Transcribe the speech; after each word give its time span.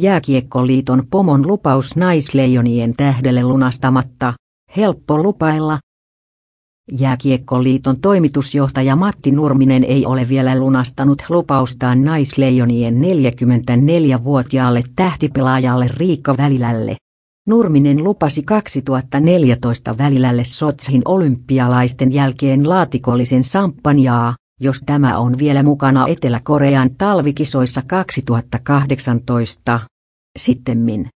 Jääkiekkoliiton 0.00 1.02
pomon 1.10 1.46
lupaus 1.46 1.96
naisleijonien 1.96 2.94
tähdelle 2.96 3.42
lunastamatta, 3.42 4.34
helppo 4.76 5.22
lupailla. 5.22 5.78
Jääkiekkoliiton 6.92 8.00
toimitusjohtaja 8.00 8.96
Matti 8.96 9.30
Nurminen 9.30 9.84
ei 9.84 10.06
ole 10.06 10.28
vielä 10.28 10.58
lunastanut 10.58 11.22
lupaustaan 11.28 12.04
naisleijonien 12.04 12.94
44-vuotiaalle 12.94 14.82
tähtipelaajalle 14.96 15.88
Riikka 15.96 16.36
Välilälle. 16.36 16.96
Nurminen 17.46 18.04
lupasi 18.04 18.42
2014 18.42 19.98
Välilälle 19.98 20.44
Sotshin 20.44 21.02
olympialaisten 21.04 22.12
jälkeen 22.12 22.68
laatikollisen 22.68 23.44
samppanjaa, 23.44 24.34
jos 24.60 24.82
tämä 24.86 25.18
on 25.18 25.38
vielä 25.38 25.62
mukana 25.62 26.06
Etelä-Korean 26.08 26.90
talvikisoissa 26.98 27.82
2018. 27.86 29.80
Sittemmin 30.38 31.08